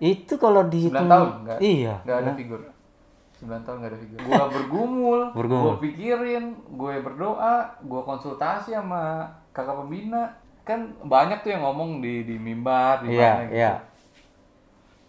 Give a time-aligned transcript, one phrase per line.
[0.00, 1.58] Itu kalau 9 dihitung tahun enggak?
[1.60, 1.94] Iya.
[2.02, 2.60] Enggak ada figur.
[3.38, 4.18] 9 tahun enggak ada figur.
[4.22, 5.64] Gua bergumul, Bergumul.
[5.66, 10.34] gua pikirin, gue berdoa, gua konsultasi sama kakak pembina.
[10.60, 13.52] Kan banyak tuh yang ngomong di di mimbar di Iya, mana gitu.
[13.54, 13.72] iya.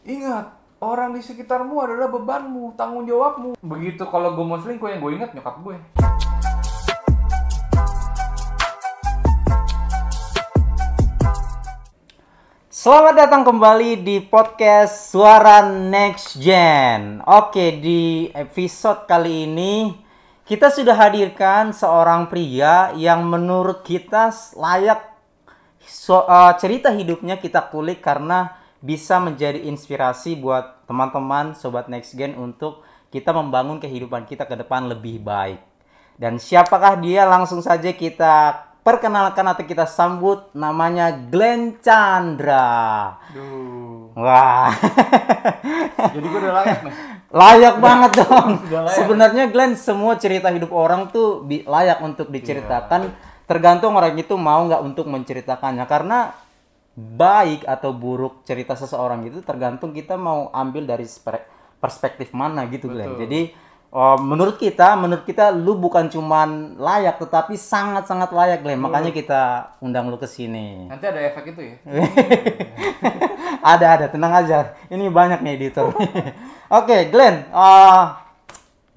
[0.04, 0.46] Ingat,
[0.80, 3.54] orang di sekitarmu adalah bebanmu, tanggung jawabmu.
[3.58, 5.78] Begitu kalau gue mau selingkuh yang gue ingat nyokap gue.
[12.82, 17.22] Selamat datang kembali di podcast Suara Next Gen.
[17.30, 19.94] Oke, di episode kali ini
[20.50, 25.14] kita sudah hadirkan seorang pria yang menurut kita layak
[25.86, 32.34] so- eh, cerita hidupnya kita kulik karena bisa menjadi inspirasi buat teman-teman sobat Next Gen
[32.34, 32.82] untuk
[33.14, 35.62] kita membangun kehidupan kita ke depan lebih baik.
[36.18, 37.30] Dan siapakah dia?
[37.30, 43.18] Langsung saja kita perkenalkan atau kita sambut namanya Glenn Chandra.
[43.34, 44.12] Duh.
[44.12, 44.76] Wah,
[46.14, 46.94] Jadi gue udah layak nih.
[47.32, 48.50] layak banget dong.
[48.68, 48.92] Layak.
[48.92, 53.08] Sebenarnya Glenn semua cerita hidup orang tuh layak untuk diceritakan.
[53.48, 55.88] Tergantung orang itu mau nggak untuk menceritakannya.
[55.88, 56.36] Karena
[56.92, 61.08] baik atau buruk cerita seseorang itu tergantung kita mau ambil dari
[61.80, 63.16] perspektif mana gitu Glenn.
[63.16, 68.80] Jadi oh, menurut kita, menurut kita lu bukan cuman layak tetapi sangat-sangat layak Glenn.
[68.80, 69.42] Makanya kita
[69.84, 70.88] undang lu ke sini.
[70.88, 71.76] Nanti ada efek itu ya.
[73.76, 74.06] ada ada.
[74.08, 74.74] Tenang aja.
[74.88, 75.92] Ini banyak nih editor.
[76.80, 78.04] Oke Glenn eh,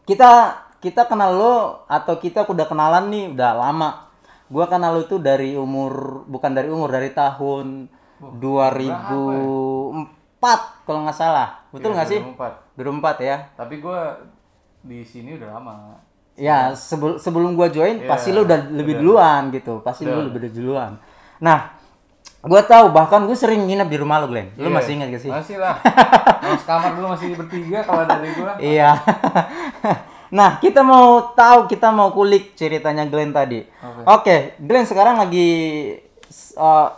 [0.07, 1.57] kita kita kenal lo
[1.91, 3.35] atau kita udah kenalan nih?
[3.35, 4.07] Udah lama.
[4.47, 7.91] Gua kenal lo itu dari umur bukan dari umur dari tahun
[8.23, 11.67] 2004 kalau nggak salah.
[11.75, 12.21] Betul Iya, nggak sih?
[12.23, 12.79] 2004.
[12.79, 13.37] 2004 ya.
[13.59, 14.01] Tapi gue
[14.85, 15.75] di sini udah lama.
[16.35, 19.03] Ya, sebelum sebelum gua join Iya, pasti lu udah lebih udah.
[19.03, 19.81] duluan gitu.
[19.81, 20.27] Pasti lu Udah.
[20.29, 20.99] lebih duluan.
[21.41, 21.73] Nah,
[22.43, 24.51] gua tahu bahkan gue sering nginep di rumah lu, Glenn.
[24.59, 24.75] Lu Iya.
[24.75, 25.31] masih ingat gak sih?
[25.31, 25.79] Masih lah.
[25.81, 28.53] Kalau sekamar dulu masih bertiga kalau dari gue.
[28.61, 28.91] Iya.
[30.39, 33.63] nah, kita mau tahu, kita mau kulik ceritanya Glenn tadi.
[33.81, 34.03] Oke.
[34.05, 35.49] Oke, Glenn sekarang lagi
[36.59, 36.89] uh,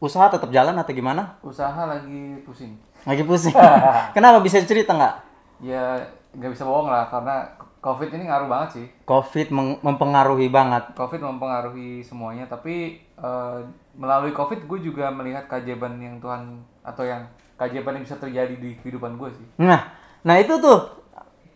[0.00, 1.36] usaha tetap jalan atau gimana?
[1.44, 2.74] Usaha lagi pusing.
[3.04, 3.52] Lagi pusing.
[4.16, 5.14] Kenapa bisa cerita nggak?
[5.62, 7.48] Ya nggak bisa bohong lah karena
[7.82, 8.86] COVID ini ngaruh banget sih.
[9.02, 9.50] Covid
[9.82, 10.94] mempengaruhi banget.
[10.94, 13.58] COVID mempengaruhi semuanya, tapi eh,
[13.98, 17.26] melalui COVID gue juga melihat keajaiban yang Tuhan atau yang
[17.58, 19.46] keajaiban yang bisa terjadi di kehidupan gue sih.
[19.58, 19.90] Nah,
[20.22, 20.94] nah itu tuh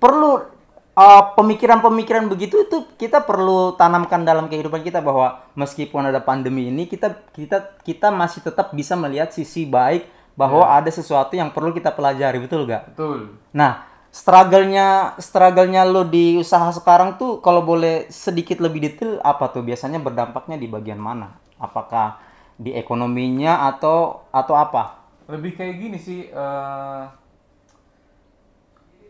[0.02, 0.56] perlu
[0.96, 6.84] uh, pemikiran-pemikiran begitu itu kita perlu tanamkan dalam kehidupan kita bahwa meskipun ada pandemi ini
[6.90, 11.96] kita kita kita masih tetap bisa melihat sisi baik bahwa ada sesuatu yang perlu kita
[11.96, 12.92] pelajari, betul gak?
[12.92, 13.40] Betul.
[13.56, 19.60] Nah, struggle-nya struggle-nya lo di usaha sekarang tuh kalau boleh sedikit lebih detail apa tuh
[19.60, 21.36] biasanya berdampaknya di bagian mana?
[21.60, 22.16] Apakah
[22.56, 25.04] di ekonominya atau atau apa?
[25.28, 26.32] Lebih kayak gini sih.
[26.32, 27.02] eh,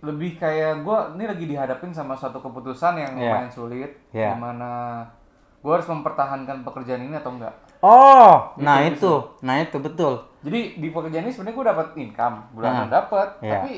[0.02, 3.30] lebih kayak gue ini lagi dihadapin sama suatu keputusan yang Iya.
[3.32, 4.34] lumayan sulit, Iya.
[4.34, 4.70] di mana
[5.62, 7.54] gue harus mempertahankan pekerjaan ini atau enggak.
[7.80, 8.90] Oh, Gitu, nah gitu.
[8.92, 9.12] itu,
[9.42, 10.14] nah itu betul.
[10.42, 13.52] Jadi di pekerjaan ini sebenarnya gue dapat income bulanan Nah, dapat, iya.
[13.58, 13.72] tapi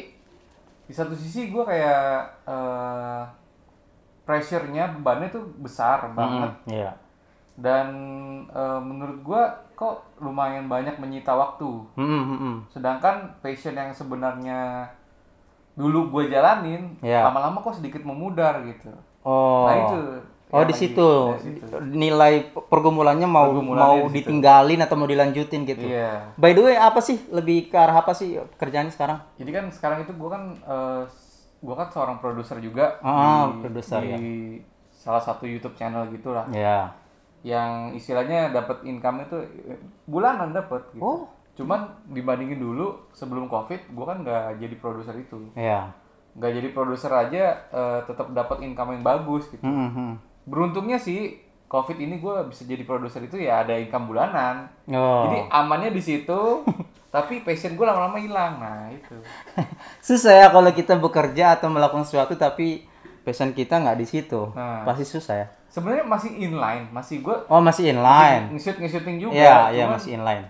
[0.89, 2.01] di satu sisi gue kayak
[2.45, 3.23] eh
[4.25, 6.91] pressure-nya bebannya tuh besar banget Mm, Iya.
[7.57, 7.87] dan
[8.47, 11.69] eh, menurut gue kok lumayan banyak menyita waktu.
[11.95, 12.57] Mm, mm, mm.
[12.69, 14.85] Sedangkan passion yang sebenarnya
[15.75, 17.25] dulu gue jalanin Iya.
[17.25, 18.91] lama-lama kok sedikit memudar gitu.
[19.23, 19.65] Oh.
[19.65, 20.01] Nah itu.
[20.49, 21.05] Oh di situ
[21.93, 25.85] nilai pergumulannya mau Pergumulannya mau di ditinggalin atau mau dilanjutin gitu.
[25.85, 26.33] Iya.
[26.41, 29.21] By the way, apa sih lebih ke arah apa sih kerjaan sekarang?
[29.37, 31.03] Jadi kan sekarang itu gue kan eh,
[31.61, 34.19] gue kan seorang produser juga Ah, di, produser, di ya.
[34.97, 36.49] salah satu YouTube channel gitulah.
[36.49, 36.97] Ya.
[37.45, 39.37] Yang istilahnya dapat income itu
[40.09, 41.05] bulanan dapat gitu.
[41.05, 41.21] Oh.
[41.61, 45.45] Cuman dibandingin dulu sebelum Covid, gue kan nggak jadi produser itu.
[45.53, 45.93] Ya.
[46.39, 49.61] Nggak jadi produser aja eh, tetap dapat income yang bagus gitu.
[49.61, 50.15] Mm, mm, mm.
[50.49, 51.37] Beruntungnya sih
[51.69, 54.73] Covid ini gue bisa jadi produser itu ya ada income bulanan.
[54.89, 55.29] Oh.
[55.29, 56.65] Jadi amannya di situ,
[57.15, 58.57] tapi passion gue lama-lama hilang.
[58.57, 59.13] Nah itu.
[60.09, 62.89] susah ya kalau kita bekerja atau melakukan sesuatu tapi
[63.21, 64.49] passion kita nggak di situ.
[64.57, 64.89] Nah.
[64.89, 65.47] Pasti susah ya.
[65.69, 68.49] Sebenarnya masih inline, masih gue Oh, masih inline.
[68.57, 69.37] nge-shoot nge-shooting juga.
[69.37, 70.45] Iya, iya cuman masih inline.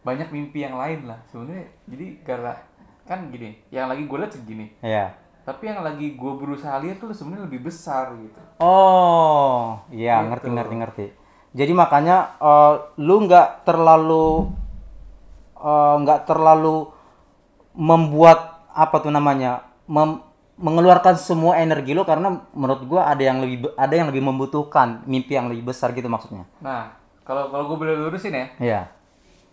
[0.00, 1.68] banyak mimpi yang lain lah sebenarnya.
[1.84, 2.56] Jadi karena
[3.04, 4.72] kan gini, yang lagi gue lihat segini.
[4.80, 5.12] Iya.
[5.50, 8.38] Tapi yang lagi gue berusaha lihat tuh sebenarnya lebih besar gitu.
[8.62, 10.30] Oh, iya Gitu.
[10.30, 11.06] ngerti ngerti ngerti.
[11.50, 14.46] Jadi makanya eh, lu nggak terlalu
[15.58, 16.86] eh, nggak terlalu
[17.72, 20.22] membuat apa tuh namanya mem-
[20.54, 25.34] mengeluarkan semua energi lo karena menurut gua ada yang lebih ada yang lebih membutuhkan mimpi
[25.34, 26.46] yang lebih besar gitu maksudnya.
[26.60, 26.94] Nah,
[27.26, 28.80] kalau kalau gue boleh lurusin ya, Iya.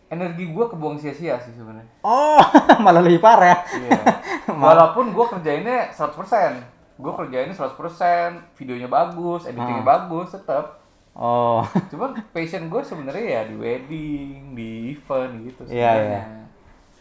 [0.07, 1.87] Energi gue kebuang sia-sia sih sebenarnya.
[2.01, 2.39] Oh,
[2.83, 3.57] malah lebih parah ya.
[3.75, 3.99] Iya.
[4.67, 6.97] Walaupun gue kerjainnya 100%.
[6.97, 9.89] Gue kerjainnya 100%, videonya bagus, editingnya Ah.
[9.99, 10.79] bagus, tetap.
[11.13, 11.61] Oh.
[11.91, 16.23] Cuman passion gue sebenarnya ya di wedding, di event gitu Iya, sebenarnya.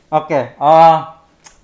[0.07, 0.97] Oke, eh,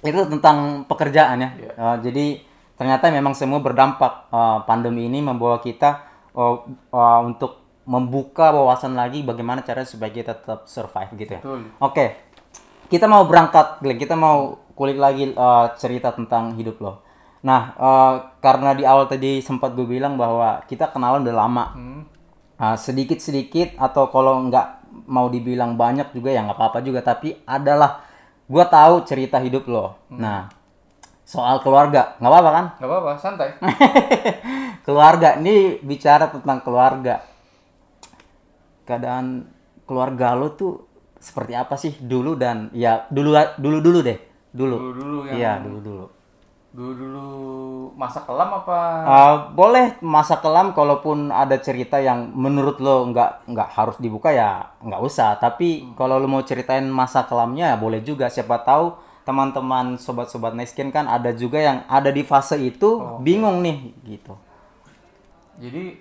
[0.02, 1.50] itu tentang pekerjaan ya.
[1.58, 1.72] Iya.
[1.74, 2.26] Eh, jadi
[2.74, 4.30] ternyata memang semua berdampak.
[4.30, 6.02] Eh, pandemi ini membawa kita
[6.32, 11.43] eh, eh, untuk membuka wawasan lagi bagaimana cara supaya kita tetap survive gitu ya.
[11.82, 12.19] Oke,
[12.93, 13.99] kita mau berangkat, Glenn.
[13.99, 16.93] Kita mau kulik lagi eh, cerita tentang hidup lo.
[17.43, 21.64] Nah, eh, karena di awal tadi sempat gue bilang bahwa kita kenalan udah lama.
[21.75, 22.02] Hmm.
[22.62, 28.05] Nah, sedikit-sedikit atau kalau nggak mau dibilang banyak juga ya nggak apa-apa juga tapi adalah
[28.46, 29.99] gua tahu cerita hidup lo.
[30.12, 30.46] Nah,
[31.25, 32.67] soal keluarga nggak apa-apa kan?
[32.79, 33.50] Gak apa-apa, santai.
[34.87, 37.31] keluarga ini bicara tentang keluarga.
[38.92, 39.48] Keadaan
[39.88, 40.84] keluarga lo tuh
[41.16, 44.18] seperti apa sih dulu dan ya dulu dulu dulu deh
[44.52, 44.76] dulu.
[44.76, 46.06] Dulu-dulu yang Iya dulu dulu.
[46.72, 47.28] dulu-dulu
[47.96, 48.78] masa kelam apa?
[49.04, 54.72] Uh, boleh masa kelam kalaupun ada cerita yang menurut lo nggak nggak harus dibuka ya
[54.80, 60.00] nggak usah tapi kalau lo mau ceritain masa kelamnya ya boleh juga siapa tahu teman-teman
[60.00, 64.34] sobat-sobat Neskin kan ada juga yang ada di fase itu bingung nih gitu
[65.60, 66.00] Jadi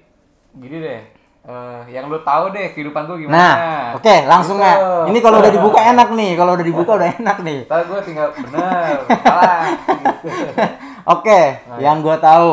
[0.55, 1.20] gini deh.
[1.43, 3.33] Eh, yang lu tahu deh kehidupan gue gimana.
[3.33, 4.67] nah oke langsung Gitu.
[4.67, 7.99] ya ini kalau udah dibuka enak nih kalau udah dibuka udah enak nih Ntar gue
[8.03, 9.61] tinggal bener, salah.
[9.83, 10.27] gitu.
[11.15, 11.39] oke
[11.77, 12.51] yang gua tahu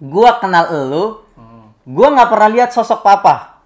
[0.00, 1.04] gua kenal lo
[1.34, 1.72] Hmm.
[1.84, 3.58] gua nggak pernah lihat sosok papa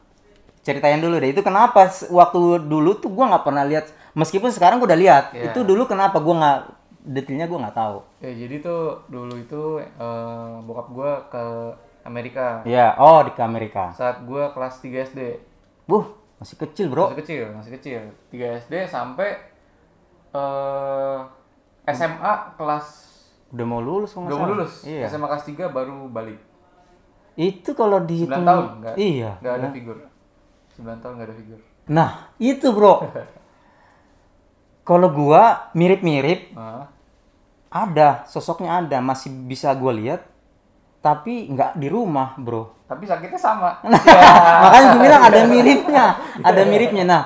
[0.60, 4.88] ceritain dulu deh itu kenapa waktu dulu tuh gua nggak pernah lihat meskipun sekarang gua
[4.88, 5.50] udah lihat Iya.
[5.50, 6.58] itu dulu kenapa gua nggak
[7.04, 11.44] detailnya gua nggak tahu Ya jadi tuh dulu itu eh, bokap gue ke
[12.04, 15.20] Amerika ya oh di Amerika saat gue kelas 3 SD.
[15.84, 16.04] buh
[16.36, 18.00] masih kecil bro Masih kecil, masih kecil.
[18.30, 19.30] 3 SD sampai
[20.30, 21.18] eh
[21.86, 22.86] SMA kelas
[23.48, 24.82] udah mau lulus udah mau lulus.
[24.82, 26.40] iya SMA kelas 3 baru balik.
[27.34, 28.94] itu kalau 9 dihitung tahun enggak?
[28.96, 29.96] iya Enggak ada figur.
[30.74, 31.60] 9 tahun enggak ada figur.
[31.86, 32.94] nah itu bro
[34.88, 36.90] kalau gua mirip-mirip Nah,
[37.70, 40.22] ada sosoknya ada masih bisa gua lihat
[41.04, 42.88] tapi nggak di rumah bro.
[42.88, 43.76] Tapi sakitnya sama.
[44.64, 46.04] makanya gue bilang ada miripnya
[46.40, 47.04] ada miripnya.
[47.04, 47.22] Nah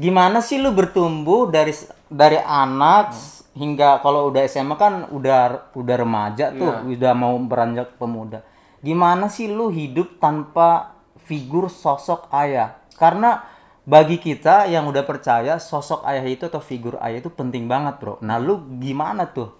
[0.00, 1.76] gimana sih lu bertumbuh dari
[2.08, 3.12] dari anak
[3.52, 8.40] hingga kalau udah SMA kan udah udah remaja tuh udah mau beranjak pemuda.
[8.80, 10.96] Gimana sih lu hidup tanpa
[11.28, 12.80] figur sosok ayah?
[12.96, 13.44] Karena
[13.84, 18.16] bagi kita yang udah percaya sosok ayah itu atau figur ayah itu penting banget bro.
[18.24, 19.52] Nah lu gimana tuh?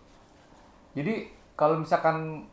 [0.97, 1.29] Jadi
[1.59, 2.47] kalau misalkan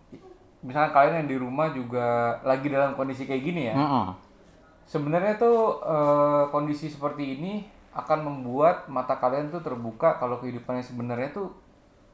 [0.66, 3.76] misalkan kalian yang di rumah juga lagi dalam kondisi kayak gini ya.
[3.78, 4.18] Mm-mm.
[4.90, 7.54] Sebenarnya tuh eh, kondisi seperti ini
[7.94, 11.54] akan membuat mata kalian tuh terbuka kalau kehidupannya sebenarnya tuh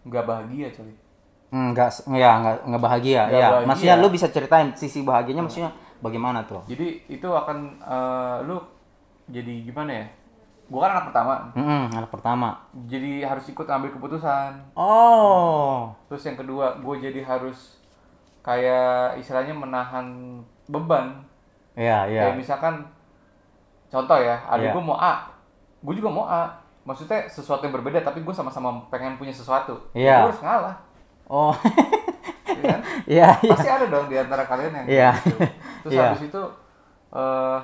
[0.05, 0.93] nggak bahagia coy.
[1.51, 3.21] Enggak, ya enggak, enggak bahagia.
[3.27, 3.67] Nggak ya, bahagia.
[3.67, 5.71] maksudnya lu bisa ceritain sisi bahagianya maksudnya
[6.03, 6.63] bagaimana tuh?
[6.67, 8.59] Jadi itu akan eh, lu
[9.31, 10.07] jadi gimana ya?
[10.71, 11.33] Gua kan anak pertama.
[11.55, 12.49] Mm anak pertama.
[12.87, 14.71] Jadi harus ikut ambil keputusan.
[14.75, 15.91] Oh.
[16.07, 17.80] Terus yang kedua, gue jadi harus
[18.41, 20.05] kayak istilahnya menahan
[20.67, 21.21] beban.
[21.77, 22.21] Iya, iya.
[22.27, 22.73] Kayak misalkan
[23.87, 24.73] contoh ya, adik Iya.
[24.75, 25.13] gue mau A,
[25.81, 26.49] gue juga mau A.
[26.81, 29.77] Maksudnya sesuatu yang berbeda, tapi gue sama-sama pengen punya sesuatu.
[29.93, 30.25] Iya.
[30.25, 30.75] Gue harus ngalah,
[31.29, 31.53] Oh.
[32.49, 32.81] ya kan?
[33.11, 33.51] Iya, iya.
[33.53, 35.11] Pasti ada dong di antara kalian yang Iya.
[35.21, 35.37] gitu.
[35.85, 36.03] Terus Iya.
[36.09, 36.41] habis itu,
[37.13, 37.59] eh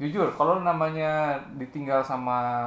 [0.00, 2.64] jujur, kalau namanya ditinggal sama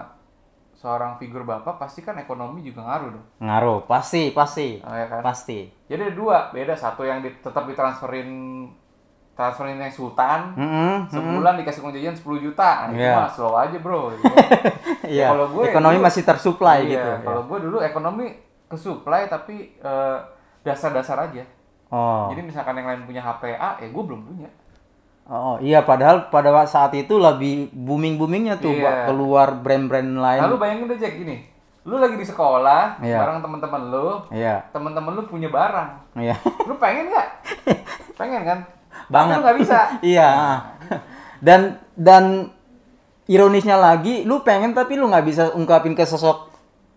[0.84, 3.26] seorang figur bapak, pasti kan ekonomi juga ngaruh dong.
[3.40, 4.84] Ngaruh, pasti, pasti.
[4.84, 5.24] Oh, ya kan?
[5.24, 5.72] Pasti.
[5.88, 8.28] Jadi ada dua, beda satu yang di- tetap ditransferin
[9.34, 11.10] transferin yang sultan, Mm-mm.
[11.10, 12.86] sebulan dikasih uang jajan 10 juta.
[12.86, 13.16] Nah, itu Iya.
[13.18, 14.00] mah slow aja, Bro.
[14.14, 14.30] gitu.
[15.10, 15.26] Iya.
[15.28, 17.10] kalau gue Ekonomi dulu- masih tersuplai Iya, gitu.
[17.24, 18.26] Kalau gue dulu ekonomi
[18.68, 20.18] ke supply tapi eh,
[20.62, 21.42] dasar-dasar aja.
[21.90, 22.30] Oh.
[22.30, 24.50] Jadi misalkan yang lain punya HP A, ya gue belum punya.
[25.24, 29.08] Oh, iya padahal pada saat itu lebih booming-boomingnya tuh Iya.
[29.08, 30.42] Keluar brand-brand lain.
[30.44, 31.48] Nah, lu bayangin deh Jack gini.
[31.88, 33.24] Lu lagi di sekolah Iya.
[33.24, 34.68] bareng teman-teman lu, Iya.
[34.76, 35.90] teman-teman lu punya barang.
[36.20, 36.36] Iya.
[36.68, 37.28] Lu pengen nggak?
[38.20, 38.60] pengen kan?
[39.08, 39.32] Banget.
[39.32, 39.80] Tapi lu nggak bisa.
[40.16, 40.30] iya.
[41.48, 42.52] Dan dan
[43.28, 46.52] ironisnya lagi, lu pengen tapi lu nggak bisa ungkapin ke sosok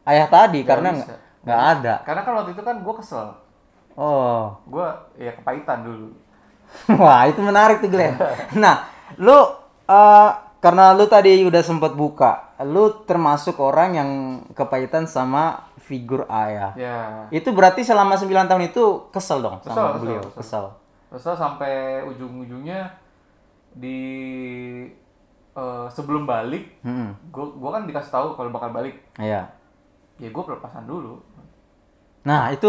[0.07, 1.03] ayah tadi karena bisa.
[1.03, 1.95] nggak nggak ada.
[2.07, 3.27] Karena kan waktu itu kan gue kesel.
[3.99, 4.55] Oh.
[4.71, 4.87] Gue
[5.19, 6.15] ya kepahitan dulu.
[7.01, 8.15] Wah, itu menarik tuh, Glenn.
[8.55, 9.35] Nah, lu
[9.87, 14.11] eh, karena lu tadi udah sempet buka, lu termasuk orang yang
[14.53, 16.75] kepahitan sama figur ayah.
[16.75, 16.99] Ya.
[17.31, 20.35] Itu berarti selama 9 tahun itu kesel dong Kesel, sama kesel, beliau, kesel.
[20.35, 20.65] kesel.
[21.07, 22.91] Terus sampai ujung-ujungnya
[23.73, 24.01] di
[25.53, 27.15] eh, sebelum balik Hmm.
[27.27, 29.49] gue gue kan dikasih tahu kalau bakal balik Iya.
[30.17, 31.21] ya gue pelepasan dulu
[32.25, 32.67] Nah, itu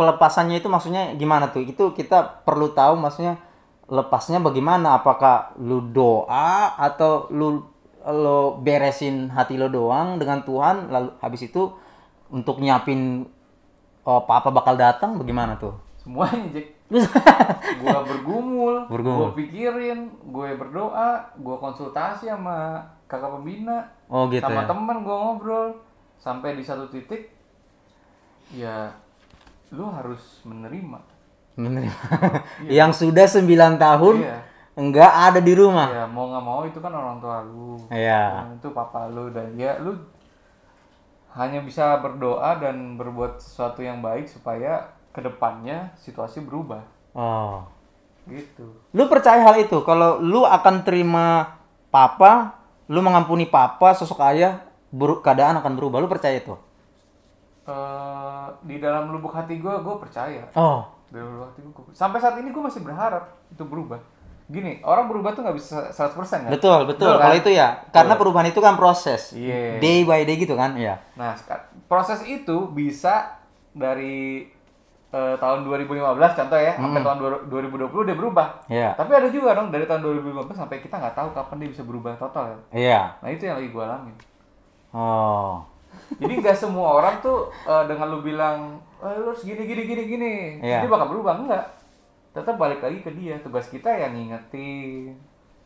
[0.00, 1.60] pelepasannya itu maksudnya gimana tuh?
[1.60, 3.36] Itu kita perlu tahu maksudnya
[3.84, 4.96] lepasnya bagaimana?
[4.96, 7.60] Apakah lu doa atau lu
[8.00, 11.68] lo beresin hati lo doang dengan Tuhan lalu habis itu
[12.32, 13.28] untuk nyiapin
[14.08, 15.76] oh, papa bakal datang bagaimana tuh?
[16.00, 16.80] semuanya Jack
[17.84, 19.30] gue bergumul, Bergumul.
[19.36, 24.66] gue pikirin, gue berdoa, gue konsultasi sama kakak pembina, Oh gitu sama ya.
[24.66, 25.76] temen gue ngobrol,
[26.18, 27.30] sampai di satu titik,
[28.50, 28.90] ya
[29.70, 30.98] lu harus menerima.
[31.54, 32.02] Menerima.
[32.78, 33.46] Yang sudah 9
[33.76, 34.38] tahun Iya,
[34.74, 35.88] enggak ada di rumah.
[35.88, 38.24] ya mau nggak mau itu kan orang tua lu, Iya.
[38.46, 39.94] Nah, itu papa lu dan ya lu
[41.30, 46.82] hanya bisa berdoa dan berbuat sesuatu yang baik supaya ke depannya situasi berubah,
[47.14, 47.62] Oh.
[48.26, 48.66] gitu.
[48.90, 49.78] Lu percaya hal itu?
[49.80, 51.58] Kalau lu akan terima
[51.88, 54.66] papa, lu mengampuni papa, sosok ayah,
[55.20, 55.98] keadaan akan berubah.
[55.98, 56.54] Lu percaya itu?
[57.70, 60.42] Eh di dalam lubuk hati gue, gue percaya.
[60.52, 60.82] Oh.
[61.06, 64.02] Di dalam lubuk hati gue, sampai saat ini gue masih berharap itu berubah.
[64.46, 66.50] Gini, orang berubah tuh nggak bisa 100% kan?
[66.50, 67.14] Betul, betul.
[67.14, 67.22] kan?
[67.22, 69.30] Kalau itu ya, karena perubahan itu kan proses.
[69.30, 69.78] Iya.
[69.78, 70.74] Day by day gitu kan?
[70.74, 70.98] Iya.
[71.14, 73.38] Nah, seka- proses itu bisa
[73.70, 74.50] dari
[75.08, 75.98] eh, tahun 2015
[76.32, 76.86] contoh ya, Hmm.
[76.86, 78.48] sampai tahun dua- 2020 dia berubah.
[78.66, 78.94] Iya.
[78.94, 82.14] Tapi ada juga dong dari tahun 2015 sampai kita nggak tahu kapan dia bisa berubah
[82.14, 82.46] total.
[82.46, 82.58] ya.
[82.70, 83.00] Iya.
[83.18, 84.14] Nah itu yang lagi gue alamin.
[84.90, 85.66] Oh.
[86.20, 90.02] Jadi nggak semua orang tuh eh, dengan lu bilang, eh, lu harus gini gini gini
[90.06, 90.84] gini, Iya.
[90.84, 91.64] dia bakal berubah enggak?
[92.34, 93.38] Tetap balik lagi ke dia.
[93.42, 95.18] Tugas kita yang ngingetin.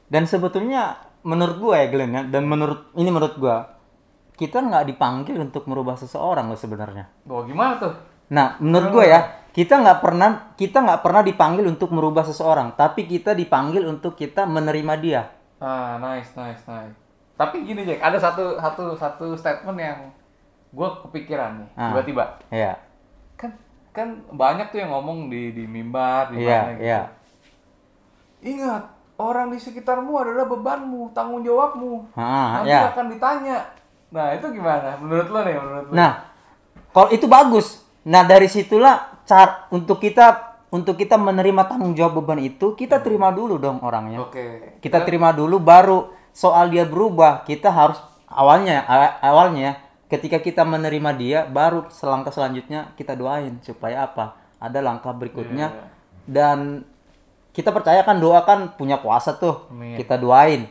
[0.09, 3.75] Dan sebetulnya menurut gua ya Glenn ya, dan menurut ini menurut gua
[4.35, 7.07] kita nggak dipanggil untuk merubah seseorang loh sebenarnya.
[7.23, 7.95] Bahwa gimana tuh?
[8.35, 9.21] Nah, menurut gue ya,
[9.54, 14.43] kita nggak pernah kita nggak pernah dipanggil untuk merubah seseorang, tapi kita dipanggil untuk kita
[14.49, 15.23] menerima dia.
[15.62, 17.03] Ah, nice, nice, nice.
[17.34, 19.98] Tapi gini Jack, ada satu satu satu statement yang
[20.70, 21.90] gue kepikiran nih, Ah.
[21.90, 22.24] tiba-tiba.
[22.48, 22.72] Iya,
[23.34, 23.50] Kan
[23.90, 26.82] kan banyak tuh yang ngomong di di mimbar di iya, mana gitu.
[26.82, 27.00] iya.
[28.44, 28.82] Ingat,
[29.16, 32.12] orang di sekitarmu adalah bebanmu, tanggung jawabmu.
[32.12, 32.92] Ah, Nanti ya.
[32.92, 33.58] akan ditanya.
[34.10, 35.00] Nah, itu gimana?
[35.00, 35.94] Menurut lo nih, menurut lo?
[35.96, 36.12] Nah,
[36.92, 37.82] kalau itu bagus.
[38.04, 43.30] Nah, dari situlah cara untuk kita untuk kita menerima tanggung jawab beban itu, kita terima
[43.30, 44.22] dulu dong orangnya.
[44.22, 44.76] Oke.
[44.78, 51.10] Kita terima dulu baru soal dia berubah, kita harus awalnya awa- awalnya ketika kita menerima
[51.14, 54.34] dia baru selangkah selanjutnya kita doain supaya apa?
[54.58, 55.84] Ada langkah berikutnya Iya.
[56.26, 56.58] dan
[57.50, 59.70] kita percaya kan doa kan punya kuasa tuh.
[59.70, 59.94] Amin.
[59.94, 60.66] Kita doain.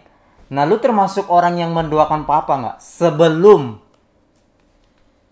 [0.50, 2.77] Nah, lu termasuk orang yang mendoakan papa nggak?
[2.77, 3.79] Sebelum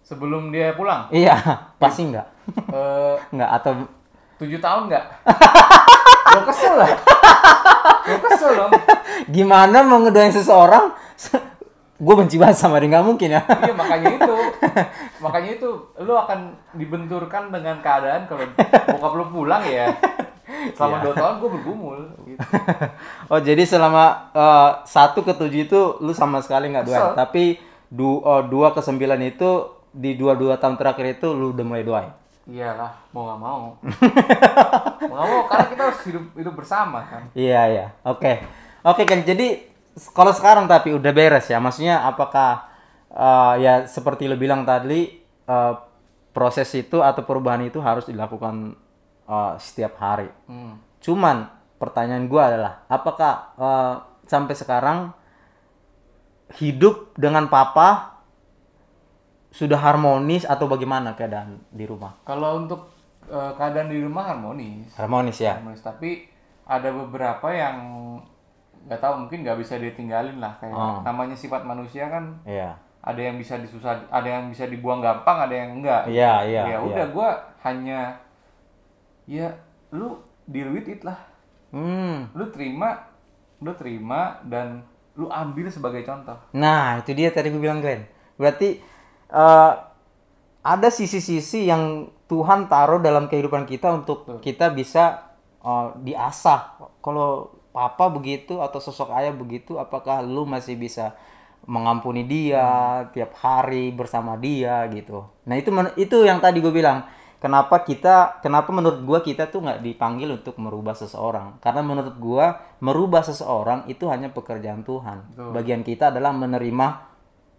[0.01, 1.35] Sebelum dia pulang, Iya,
[1.81, 2.27] pasti nggak?
[2.67, 3.71] eh nggak atau
[4.38, 5.05] tujuh tahun nggak?
[6.31, 6.91] Lo kesel lah.
[8.05, 8.72] Kesel dong.
[9.36, 10.91] gimana mau ngedoain seseorang?
[12.01, 13.41] gue benci banget sama dia nggak mungkin ya.
[13.46, 14.36] Iya makanya itu,
[15.22, 15.70] makanya itu
[16.01, 16.39] lu akan
[16.74, 18.50] dibenturkan dengan keadaan kalau
[18.89, 19.93] bokap lu pulang ya.
[20.74, 21.03] Selama Iya.
[21.05, 22.00] dua tahun gue bergumul.
[22.25, 22.41] Gitu.
[23.29, 28.17] oh jadi selama eh, satu ke tujuh itu lu sama sekali nggak doain, tapi du,
[28.17, 32.12] oh, dua ke sembilan itu di dua dua tahun terakhir itu lu udah mulai doain.
[32.51, 33.63] Iyalah, mau nggak mau.
[35.08, 37.24] mau nggak mau karena kita harus hidup hidup bersama kan.
[37.31, 38.43] Iya iya, oke
[38.84, 39.72] oke kan jadi
[40.12, 42.67] kalau sekarang tapi udah beres ya, maksudnya apakah
[43.08, 45.74] eh, ya seperti lu bilang tadi eh,
[46.36, 48.75] proses itu atau perubahan itu harus dilakukan
[49.31, 50.27] eh, setiap hari.
[50.51, 50.75] Hmm.
[51.00, 51.48] Cuman
[51.79, 53.96] pertanyaan gua adalah apakah eh,
[54.27, 55.15] sampai sekarang
[56.60, 58.11] hidup dengan papa
[59.51, 62.15] sudah harmonis atau bagaimana keadaan di rumah?
[62.24, 62.88] Kalau untuk
[63.24, 65.55] eh, keadaan di rumah harmonis, Harmonis ya.
[65.55, 65.79] harmonis.
[65.79, 66.25] Tapi
[66.63, 67.75] ada beberapa yang
[68.81, 71.03] nggak tahu mungkin nggak bisa ditinggalin lah kayak Oh.
[71.03, 72.74] namanya sifat manusia kan Iya.
[73.00, 76.70] ada yang bisa disusah ada yang bisa dibuang gampang ada yang enggak Iya, iya, ya
[76.72, 76.77] iya.
[76.81, 77.29] udah gua
[77.62, 78.17] hanya
[79.24, 79.53] ya
[79.91, 81.17] lu deal with it lah
[81.70, 82.25] Hmm.
[82.34, 83.05] lu terima
[83.58, 84.81] lu terima dan
[85.13, 88.03] lu ambil sebagai contoh Nah, itu dia tadi gue bilang Glenn.
[88.34, 88.81] Berarti
[89.31, 89.71] eh,
[90.61, 95.33] ada sisi-sisi yang Tuhan taruh dalam kehidupan kita untuk kita bisa
[95.63, 96.77] eh, diasah.
[97.00, 101.15] Kalau papa begitu atau sosok ayah begitu, apakah lu masih bisa
[101.65, 105.29] mengampuni dia tiap hari bersama dia gitu.
[105.45, 107.07] Nah, itu itu yang tadi gue bilang.
[107.41, 111.57] Kenapa kita, kenapa menurut gua kita tuh nggak dipanggil untuk merubah seseorang?
[111.57, 115.33] Karena menurut gua merubah seseorang itu hanya pekerjaan Tuhan.
[115.33, 115.50] Betul.
[115.50, 117.11] Bagian kita adalah menerima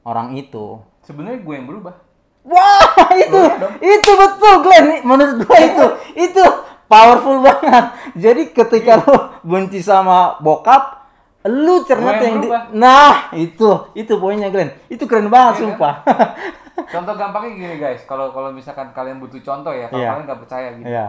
[0.02, 0.78] orang itu.
[1.02, 1.94] sebenarnya gue yang berubah
[2.42, 2.90] Wah,
[3.22, 3.38] itu
[3.78, 5.06] itu betul Glenn.
[5.06, 5.84] Menurut gua itu
[6.18, 6.42] itu
[6.86, 7.84] powerful banget.
[8.18, 11.02] Jadi ketika lo benci sama bokap,
[11.42, 12.78] Lu ternyata yang yang, di-.
[12.78, 14.70] Nah, itu, itu poinnya Glenn.
[14.86, 15.62] Itu keren banget Iya kan?
[15.74, 15.94] sumpah.
[16.94, 20.10] Contoh gampangnya gini guys, kalau kalau misalkan kalian butuh contoh ya, kalau Iya.
[20.10, 20.86] kalian nggak percaya gitu.
[20.86, 21.06] Iya.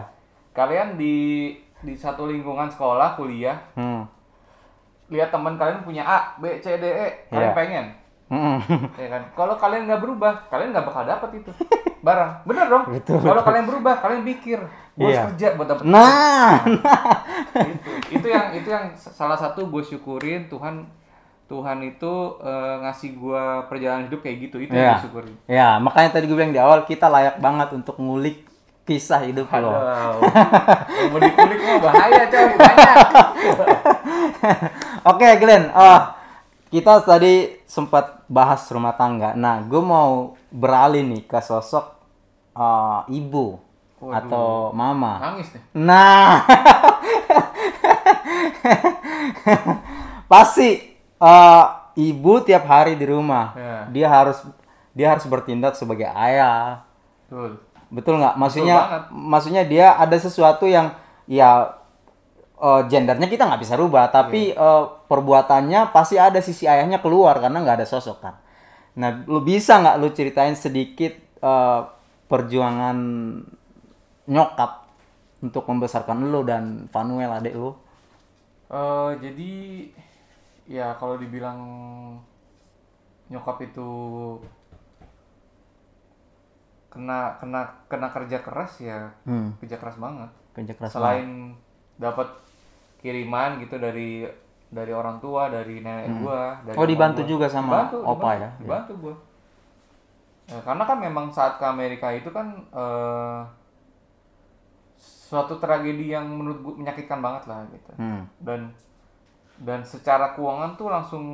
[0.50, 1.16] Kalian di
[1.80, 4.06] di satu lingkungan sekolah, kuliah, Hmm.
[5.06, 7.56] lihat teman kalian punya A, B, C, D, E, kalian Iya.
[7.56, 7.84] pengen,
[8.24, 8.56] Mm-mm.
[8.96, 9.22] ya kan?
[9.32, 11.50] Kalau kalian nggak berubah, kalian nggak bakal dapet itu
[12.00, 12.30] barang.
[12.44, 12.84] Bener dong?
[13.28, 14.58] Kalau kalian berubah, kalian pikir,
[14.94, 15.28] gue Iya.
[15.28, 17.90] kerja buat dapet Nah, itu.
[18.16, 20.86] Itu yang itu yang salah satu gue syukurin Tuhan
[21.44, 24.56] Tuhan itu eh, ngasih gue perjalanan hidup kayak gitu.
[24.58, 24.92] Itu yang Iya.
[24.96, 25.34] gue syukurin.
[25.44, 28.48] ya makanya tadi gue bilang di awal kita layak banget untuk ngulik
[28.82, 29.68] kisah hidup lo.
[29.68, 30.20] Aduh,
[30.96, 32.96] yang mau dikulik mah bahaya coy, banyak.
[35.04, 36.13] Oke Glenn, ah
[36.74, 39.30] kita tadi sempat bahas rumah tangga.
[39.38, 41.86] Nah, gue mau beralih nih ke sosok
[42.50, 43.62] ah, ibu
[44.02, 44.18] Waduh.
[44.18, 45.22] atau mama.
[45.22, 45.62] Nangis nih.
[45.78, 46.42] Nah,
[50.26, 51.64] pasti eh,
[51.94, 53.76] ibu tiap hari di rumah, Ya.
[53.94, 54.38] dia harus
[54.90, 56.82] dia harus bertindak sebagai ayah.
[57.30, 57.62] Betul.
[57.94, 58.34] Betul nggak?
[58.34, 59.02] Maksudnya, banget.
[59.14, 60.90] maksudnya dia ada sesuatu yang
[61.30, 61.70] ya
[62.58, 64.58] eh, gendernya kita nggak bisa rubah, tapi Iya.
[64.58, 68.34] eh, perbuatannya pasti ada sisi ayahnya keluar karena nggak ada sosok kan.
[68.98, 71.80] Nah, lu bisa nggak lu ceritain sedikit eh,
[72.24, 72.96] perjuangan
[74.24, 74.70] nyokap
[75.44, 77.70] untuk membesarkan lu dan Vanuel adik lu?
[78.70, 79.52] Eh, jadi
[80.64, 81.60] ya kalau dibilang
[83.28, 83.88] nyokap itu
[86.92, 90.30] kena kena kena kerja keras ya Hmm, kerja keras banget.
[90.54, 90.94] kerja keras banget.
[90.94, 91.28] Selain
[91.98, 92.28] dapat
[93.04, 94.24] kiriman gitu dari
[94.66, 97.28] dari orang tua, dari nenek gua, dari Oh, dibantu gua.
[97.28, 98.50] juga sama Dibantu, opa dibantu, ya?
[98.58, 99.14] Dibantu gua.
[100.44, 103.40] Ya, karena kan memang saat ke Amerika itu kan eh,
[104.96, 107.92] suatu tragedi yang menurut gua menyakitkan banget lah gitu.
[107.96, 108.24] Hmm.
[108.40, 108.72] Dan
[109.54, 111.24] dan secara keuangan tuh langsung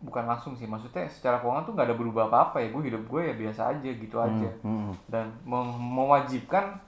[0.00, 3.20] bukan langsung sih maksudnya secara keuangan tuh nggak ada berubah apa-apa ya gue hidup gue
[3.20, 4.96] ya biasa aja gitu aja Hmm.
[5.06, 6.80] dan mewajibkan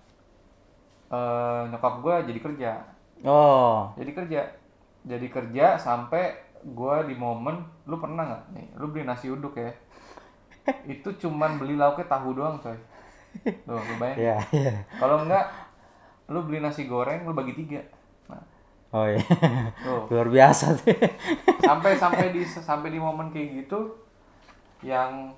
[1.06, 2.70] eh, nyokap gue jadi kerja
[3.22, 4.40] Oh, jadi kerja
[5.02, 8.42] jadi kerja sampai gue di momen lu pernah nggak?
[8.54, 9.70] Nih lu beli nasi uduk ya.
[10.94, 12.78] Itu cuman beli lauknya tahu doang coy.
[13.66, 14.22] Tuh, lu bayangin.
[14.22, 14.74] Iya, iya.
[15.00, 15.50] kalau enggak
[16.30, 17.82] lu beli nasi goreng lu bagi tiga.
[18.30, 18.42] Nah,
[18.92, 19.22] Oh iya.
[19.82, 20.06] tuh.
[20.10, 20.94] Luar biasa sih.
[21.62, 23.98] sampai sampai di sampai di momen kayak gitu
[24.82, 25.30] yang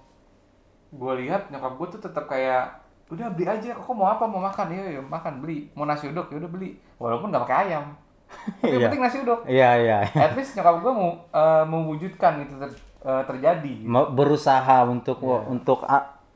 [0.95, 4.67] gue lihat nyokap gue tuh tetap kayak udah beli aja kok mau apa mau makan
[4.71, 7.85] ya makan beli mau nasi uduk ya udah beli walaupun nggak pakai ayam
[8.59, 8.87] tapi yang Iya.
[8.89, 9.99] penting nasi uduk Iya, iya.
[10.09, 15.39] at least nyokap gue mau eh, mewujudkan itu ter- eh, terjadi Mau berusaha untuk Iya.
[15.47, 15.85] untuk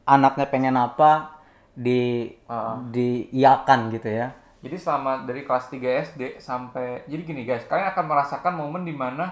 [0.04, 1.40] anaknya pengen apa
[1.72, 2.76] di Ah.
[2.84, 4.28] diiakan gitu ya.
[4.58, 8.90] jadi selama dari kelas 3 SD sampai jadi gini guys kalian akan merasakan momen di
[8.90, 9.30] mana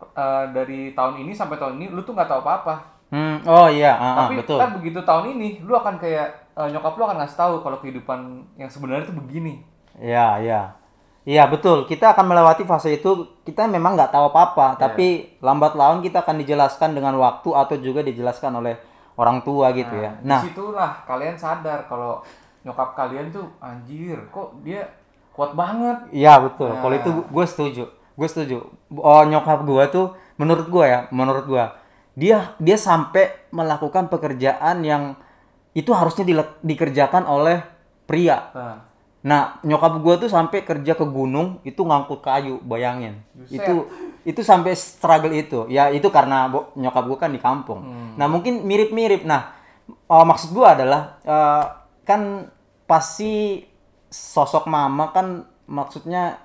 [0.00, 3.90] eh, dari tahun ini sampai tahun ini lu tuh nggak tahu apa-apa Hmm, oh iya,
[3.90, 4.54] ah, Tapi betul.
[4.54, 8.18] ntar begitu tahun ini, lu akan kayak eh, nyokap lu akan ngasih tahu kalau kehidupan
[8.60, 9.54] yang sebenarnya itu begini.
[9.96, 10.62] Iya, iya.
[11.24, 11.84] Iya, betul.
[11.84, 14.80] Kita akan melewati fase itu, kita memang nggak tahu apa-apa, Iya.
[14.80, 15.06] tapi
[15.44, 18.80] lambat laun kita akan dijelaskan dengan waktu atau juga dijelaskan oleh
[19.20, 20.16] orang tua gitu ya.
[20.24, 22.24] Nah, di situlah kalian sadar kalau
[22.64, 24.88] nyokap kalian tuh anjir, kok dia
[25.36, 26.08] kuat banget.
[26.12, 26.72] iya betul.
[26.72, 26.80] Nah.
[26.80, 27.84] Kalau itu gue setuju.
[28.16, 28.64] Gue setuju.
[28.96, 30.06] Oh, nyokap gue tuh
[30.40, 31.64] menurut gue ya, menurut gue
[32.18, 35.14] dia dia sampai melakukan pekerjaan yang
[35.72, 37.62] itu harusnya dile- dikerjakan oleh
[38.04, 38.50] pria.
[38.52, 38.78] Nah,
[39.20, 43.20] Nah, nyokap gue tuh sampai kerja ke gunung itu ngangkut kayu, bayangin.
[43.36, 43.60] Buset.
[43.60, 43.74] Itu
[44.24, 45.68] itu sampai struggle itu.
[45.68, 47.84] Ya itu karena bo- nyokap gue kan di kampung.
[47.84, 48.10] Hmm.
[48.16, 49.28] Nah, mungkin mirip-mirip.
[49.28, 49.52] Nah,
[49.92, 51.64] eh, maksud gue adalah eh,
[52.08, 52.48] kan
[52.88, 53.60] pasti
[54.08, 56.40] sosok mama kan maksudnya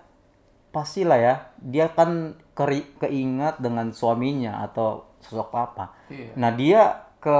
[0.69, 5.95] pastilah ya, dia kan keri- keingat dengan suaminya atau sosok papa.
[6.11, 6.35] iya.
[6.35, 6.81] Nah dia
[7.23, 7.39] ke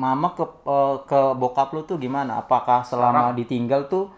[0.00, 2.40] mama ke eh, ke bokap lu tuh gimana?
[2.40, 4.08] Apakah selama ditinggal tuh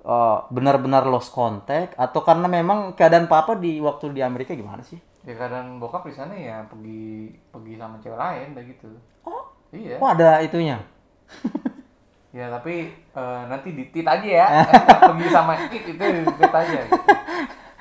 [0.00, 4.96] eh, benar-benar lost contact atau karena memang keadaan papa di waktu di Amerika gimana sih?
[5.28, 8.88] Ya kadang bokap di sana ya pergi pergi sama cewek lain udah gitu.
[9.28, 9.44] Oh.
[9.70, 10.00] Iya.
[10.00, 10.80] Oh ada itunya.
[12.30, 14.46] Ya tapi eh, nanti ditit aja ya.
[15.10, 17.02] pergi sama it itu ditit aja gitu.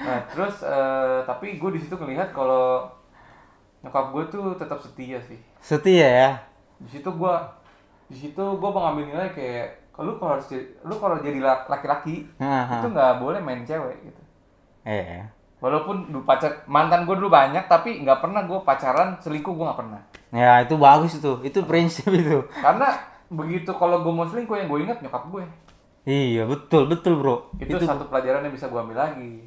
[0.01, 2.89] Nah, terus eh, tapi gue di situ ngelihat kalau
[3.85, 5.37] nyokap gue tuh tetap setia sih.
[5.61, 6.29] Setia ya.
[6.79, 7.35] Di situ gua
[8.05, 10.47] di situ gua mengambil nilai kayak lu kalau harus
[10.79, 12.23] lu kalau jadi la- laki-laki
[12.73, 14.21] itu nggak boleh main cewek gitu
[14.81, 15.19] Eh.
[15.59, 19.75] walaupun dulu pacar mantan gue dulu banyak tapi nggak pernah gue pacaran selingkuh gue nggak
[19.77, 21.41] pernah Ya itu bagus itu.
[21.41, 22.45] Itu prinsip itu.
[22.55, 22.95] karena
[23.27, 25.43] begitu kalau gue mau selingkuh yang gue ingat nyokap gue
[26.05, 27.51] Iya betul betul bro.
[27.59, 29.43] itu, satu pelajaran yang bisa gue ambil lagi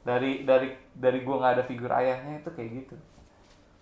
[0.00, 2.96] dari dari dari gue nggak ada figur ayahnya itu kayak gitu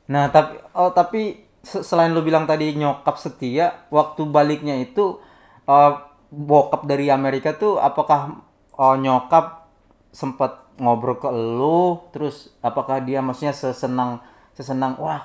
[0.09, 5.21] Nah, tapi oh tapi selain lu bilang tadi nyokap setia, waktu baliknya itu
[5.69, 5.93] eh,
[6.29, 8.41] bokap dari Amerika tuh apakah
[8.75, 9.69] eh, nyokap
[10.13, 14.23] sempat ngobrol ke lu, terus apakah dia maksudnya sesenang
[14.55, 15.23] sesenang wah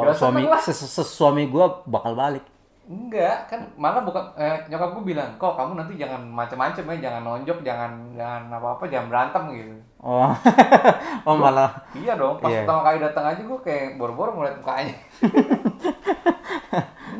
[0.00, 2.44] Gak suami ses- suami gua bakal balik.
[2.84, 7.22] Enggak, kan malah bukan eh, nyokap gue bilang, "Kok kamu nanti jangan macem-macem ya, jangan
[7.24, 9.72] nonjok, jangan jangan apa-apa, jangan berantem gitu."
[10.04, 10.28] Oh,
[11.26, 12.62] oh malah Iya dong, pas Iya.
[12.62, 14.94] pertama kali datang aja gue kayak boro-boro ngeliat mukanya.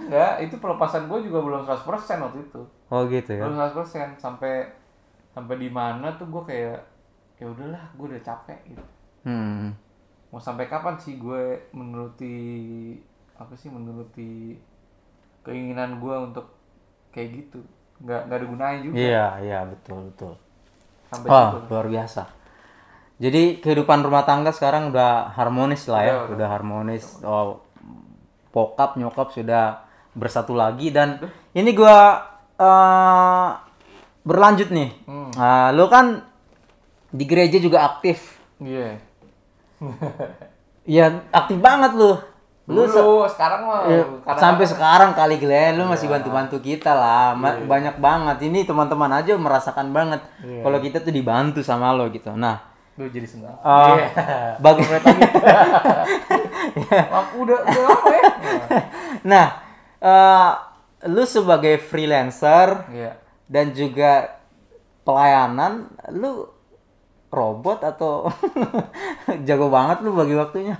[0.04, 2.60] Enggak, itu pelepasan gue juga belum 100% waktu itu.
[2.90, 3.42] oh gitu ya.
[3.42, 4.68] Belum 100% sampai
[5.30, 6.78] sampai di mana tuh gue kayak
[7.34, 8.84] ya udahlah, gue udah capek gitu.
[9.24, 9.72] Hmm.
[10.28, 12.36] Mau sampai kapan sih gue menuruti
[13.34, 14.54] apa sih menuruti
[15.44, 16.46] keinginan gue untuk
[17.12, 17.60] kayak gitu?
[18.02, 20.32] Nggak nggak ada gunanya juga Iya, iya betul betul.
[21.12, 21.70] sampai Wah, situ.
[21.70, 22.22] luar biasa.
[23.14, 27.04] Jadi kehidupan rumah tangga sekarang udah harmonis lah ya, Udah, udah, harmonis.
[27.22, 27.62] Oh,
[28.50, 31.22] bokap nyokap sudah bersatu lagi dan
[31.54, 32.26] ini gua
[32.58, 33.48] eh,
[34.26, 34.90] berlanjut nih.
[35.06, 35.30] Hmm.
[35.38, 36.26] Nah, lu kan
[37.14, 38.40] di gereja juga aktif.
[38.58, 38.98] Iya.
[40.84, 42.12] Iya, aktif banget lu.
[42.64, 42.96] Lu se-
[43.28, 45.90] sekarang mah Iya, kadang- sampai sekarang kali Glenn lu Iya.
[45.90, 50.60] masih bantu-bantu kita lah Ma- banyak banget ini teman-teman aja merasakan banget Iya.
[50.60, 53.52] kalau kita tuh dibantu sama lo gitu nah Lu jadi senang.
[53.58, 54.08] uh, Iya.
[54.56, 54.80] bagi
[57.12, 58.22] Aku udah udah ya?
[59.22, 59.46] nah
[59.98, 60.50] eh,
[61.04, 63.12] lu sebagai freelancer Iya.
[63.44, 64.40] dan juga
[65.02, 66.48] pelayanan lu
[67.28, 68.30] robot atau
[69.46, 70.78] jago banget lu bagi waktunya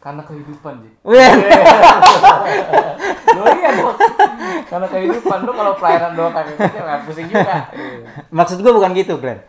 [0.00, 0.92] Karena kehidupan sih.
[3.36, 3.96] Lu iya dong.
[4.66, 5.38] Karena kehidupan.
[5.44, 7.68] Lu kalau pelayanan doang kagak kerja nggak pusing juga.
[8.32, 9.44] Maksud gua bukan gitu Glenn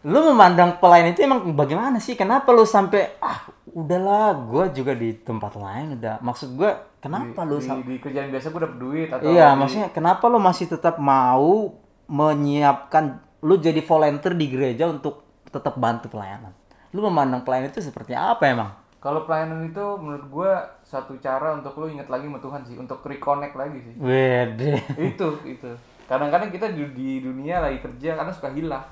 [0.00, 2.16] lu memandang pelayan itu emang bagaimana sih?
[2.16, 6.24] Kenapa lu sampai ah udahlah gua juga di tempat lain udah.
[6.24, 9.88] Maksud gua kenapa lu di, di kerjaan biasa gue dapet duit atau iya di- maksudnya
[9.92, 11.76] kenapa lu masih tetap mau
[12.08, 15.20] menyiapkan lu jadi volunteer di gereja untuk
[15.52, 16.56] tetap bantu pelayanan?
[16.96, 20.52] Lu memandang pelayan itu seperti apa emang kalau pelayanan itu menurut gue
[20.84, 24.84] satu cara untuk lu inget lagi sama Tuhan sih untuk reconnect lagi sih Wede.
[25.10, 25.70] itu itu
[26.04, 28.84] kadang-kadang kita di, di dunia lagi kerja karena suka hilang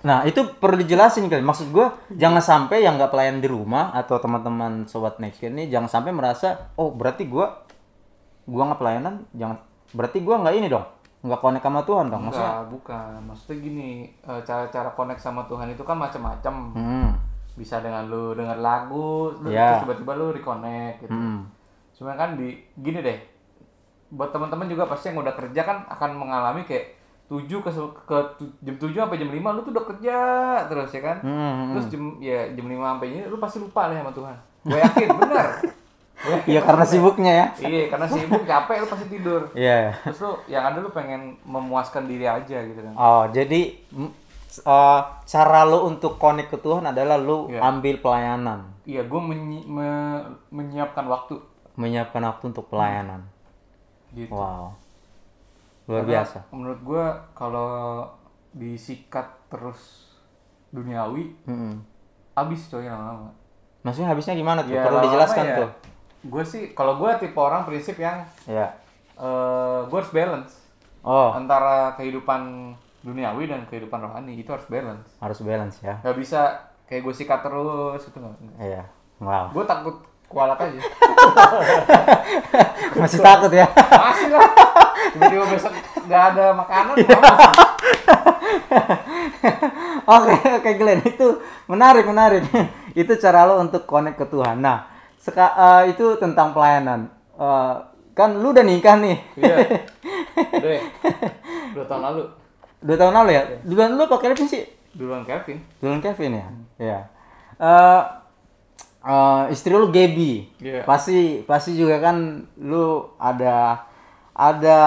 [0.00, 1.44] Nah itu perlu dijelasin kali.
[1.44, 1.84] Maksud gue
[2.16, 6.72] jangan sampai yang nggak pelayan di rumah atau teman-teman sobat next ini jangan sampai merasa
[6.80, 7.44] oh berarti gue
[8.48, 9.60] gua nggak pelayanan jangan
[9.92, 10.88] berarti gua nggak ini dong
[11.20, 12.48] nggak connect sama Tuhan dong maksudnya.
[12.48, 13.18] Enggak, bukan.
[13.28, 16.54] Maksudnya gini, eh, cara-cara connect sama Tuhan itu kan macam-macam.
[16.72, 17.10] Hmm.
[17.60, 19.76] Bisa dengan lu denger lagu, lu- Iya.
[19.76, 21.12] terus tiba-tiba lu reconnect gitu.
[21.12, 21.44] Hmm.
[21.92, 23.18] Cuma kan di gini deh.
[24.08, 26.96] Buat teman-teman juga pasti yang udah kerja kan akan mengalami kayak
[27.28, 27.70] 7 ke,
[28.02, 28.16] ke
[28.60, 30.18] jam 7 sampai jam 5 lu tuh udah kerja
[30.66, 31.16] terus ya kan.
[31.20, 34.36] Hmm, hmm, Terus jam ya jam 5 sampai ini lu pasti lupa nih sama Tuhan.
[34.62, 35.46] Gue yakin bener.
[36.44, 36.92] Iya karena bener.
[36.92, 37.46] sibuknya ya.
[37.62, 39.42] Iya, karena sibuk capek lu pasti tidur.
[39.54, 39.94] Iya.
[40.02, 42.92] Terus lu yang ada lu pengen memuaskan diri aja gitu kan.
[42.92, 43.78] Oh jadi
[44.52, 47.62] mm, eh, cara lo untuk connect ke Tuhan adalah lo Iya.
[47.62, 49.20] ambil pelayanan, Iya, gue
[50.50, 51.38] menyiapkan waktu
[51.74, 53.22] menyiapkan waktu untuk pelayanan.
[54.10, 54.34] gitu.
[54.34, 54.74] Wow.
[55.86, 56.38] Luar Karena biasa.
[56.50, 57.70] Menurut gue kalau
[58.50, 60.10] disikat terus
[60.68, 61.78] duniawi, Mm-mm.
[62.32, 63.30] habis coy lama-lama.
[63.80, 64.70] Maksudnya habisnya gimana tuh?
[64.72, 65.56] Ya, Perlu dijelaskan ya.
[65.56, 65.70] tuh.
[66.22, 68.76] Gue sih, kalau gue tipe orang prinsip yang Ya.
[69.16, 70.58] eh gue harus balance
[71.00, 75.08] Oh, antara kehidupan duniawi dan kehidupan rohani itu harus balance.
[75.20, 76.00] harus balance ya.
[76.04, 76.40] Gak bisa
[76.84, 78.34] kayak gue sikat terus itu nggak.
[78.60, 78.82] Iya.
[79.20, 79.52] Wow.
[79.52, 79.96] Gue takut
[80.30, 80.78] kualat aja.
[83.00, 83.66] Masih takut ya?
[83.74, 84.46] Masih lah.
[85.10, 85.72] Tiba-tiba besok
[86.06, 86.94] nggak ada makanan.
[86.98, 87.58] mampus.
[90.10, 91.38] Oke, oke Glenn, itu
[91.70, 92.42] menarik, menarik.
[93.00, 94.58] itu cara lo untuk connect ke Tuhan.
[94.58, 97.06] Nah, seka, eh, itu tentang pelayanan.
[97.38, 97.74] Eh,
[98.10, 99.22] kan lu udah nikah nih.
[99.38, 99.56] Iya.
[100.34, 100.82] Udah ya?
[101.78, 102.24] Dua tahun lalu.
[102.80, 103.42] Dua tahun lalu ya?
[103.64, 104.64] Duluan lu pakai apa sih?
[104.96, 105.60] Duluan Kevin.
[105.78, 106.46] Duluan Kevin ya?
[106.80, 106.98] Iya.
[107.60, 108.02] Eh,
[109.04, 110.48] eh, istri lu Gaby.
[110.58, 110.82] Iya.
[110.88, 113.84] Pasti pasti juga kan lu ada
[114.32, 114.78] ada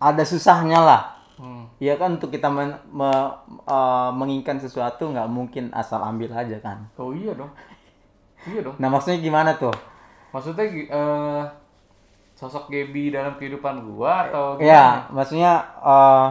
[0.00, 1.02] ada susahnya lah.
[1.36, 1.68] Hmm.
[1.80, 3.32] Iya kan untuk kita men, me-
[3.68, 6.88] eh, menginginkan sesuatu nggak mungkin asal ambil aja kan.
[6.96, 7.52] Oh iya dong.
[8.48, 8.76] Iya dong.
[8.80, 9.72] Nah maksudnya gimana tuh?
[10.32, 11.42] Maksudnya eh
[12.32, 16.28] sosok Gaby dalam kehidupan gua atau Ya maksudnya eh,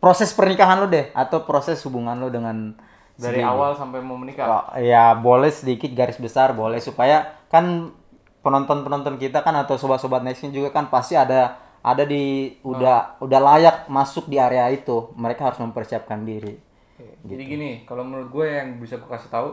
[0.00, 2.74] proses pernikahan lu deh atau proses hubungan lu dengan
[3.20, 3.52] Dari Gaby.
[3.52, 4.48] awal sampai mau menikah.
[4.48, 6.80] Oh, ya boleh sedikit garis besar boleh.
[6.80, 7.92] Supaya kan
[8.40, 13.76] penonton-penonton kita kan atau sobat-sobat Nextgen juga kan pasti ada ada di udah udah layak
[13.92, 15.12] masuk di area itu.
[15.20, 16.56] Mereka harus mempersiapkan diri.
[16.96, 19.52] Oke, Jadi gini, kalau menurut gue yang bisa gue kasih tahu,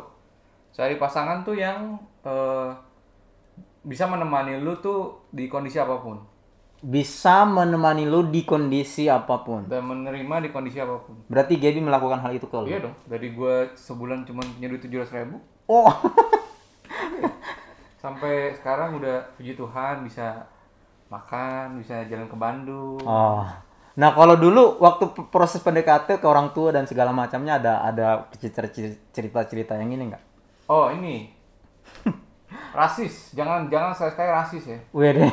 [0.72, 2.72] cari pasangan tuh yang eh,
[3.84, 6.20] bisa menemani lu tuh di kondisi apa pun
[6.78, 9.66] Bisa menemani lu di kondisi apa pun.
[9.66, 11.26] dan menerima di kondisi apa pun.
[11.26, 12.70] Berarti Gaby melakukan hal itu ke lu.
[12.70, 12.96] Iya dong.
[13.10, 15.90] Dari gue sebulan cuma punya duit tujuh ribu, Oh.
[17.98, 20.46] sampai sekarang udah puji Tuhan bisa
[21.10, 23.02] makan, bisa jalan ke Bandung.
[23.02, 23.42] Oh.
[23.98, 28.08] Nah, kalau dulu waktu proses PDKT ke orang tua dan segala macamnya ada ada
[29.10, 30.22] cerita-cerita yang ini enggak?
[30.70, 31.34] Oh ini
[32.78, 34.78] rasis, jangan jangan saya sekali rasis ya.
[34.94, 35.26] Wih.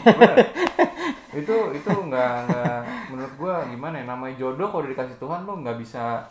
[1.34, 5.78] Itu itu nggak nggak menurut gua gimana ya namanya jodoh kalau dikasih Tuhan lo nggak
[5.82, 6.22] bisa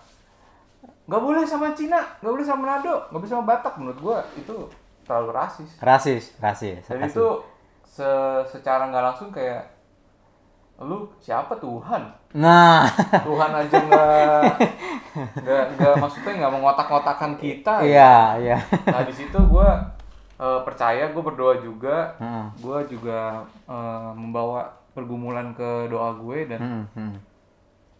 [1.08, 4.56] nggak boleh sama Cina nggak boleh sama Manado nggak boleh sama Batak menurut gua itu
[5.04, 6.84] terlalu rasis Rasis, rasis.
[6.88, 7.12] dan rasis.
[7.12, 7.28] itu
[7.84, 8.10] se
[8.48, 9.68] secara nggak langsung kayak
[10.82, 12.02] lu siapa Tuhan
[12.34, 12.89] Nah,
[13.22, 14.42] Tuhan aja nggak
[15.46, 18.58] nggak nggak maksudnya nggak mengotak-ngotakan kita iya, iya.
[18.89, 19.86] nah di situ gua
[20.42, 22.46] eh, percaya gue berdoa juga Heeh.
[22.58, 27.15] gue juga eh, membawa pergumulan ke doa gue dan Hmm, hmm.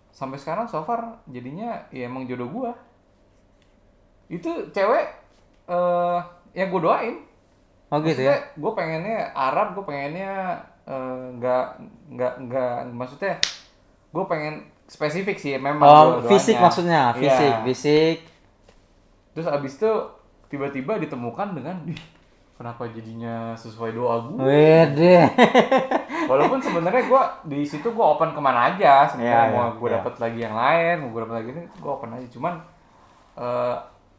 [0.10, 2.72] sampai sekarang so far jadinya ya emang jodoh gue
[4.30, 5.06] itu cewek
[5.66, 6.20] eh
[6.54, 7.16] yang gue doain
[7.88, 8.34] Oh gitu ya.
[8.52, 11.66] gue pengennya Arab gue pengennya eh, nggak
[12.10, 13.38] nggak nggak maksudnya
[14.10, 17.18] gue pengen spesifik sih memang Oh, fisik maksudnya, Iya.
[17.20, 18.18] fisik, fisik.
[19.32, 19.92] terus abis itu
[20.48, 21.98] tiba-tiba ditemukan dengan "Ih,
[22.54, 25.18] kenapa jadinya sesuai doa gue Wede.
[26.34, 29.88] Walaupun sebenarnya gue di situ gue open ke mana aja, sebenarnya Iya, mau iya, gue
[29.90, 29.96] iya.
[30.02, 32.28] dapet lagi yang lain, mau gue dapet lagi ini, gue open aja.
[32.34, 32.54] Cuman
[33.38, 33.76] eh,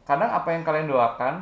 [0.07, 1.33] kadang apa yang kalian doakan,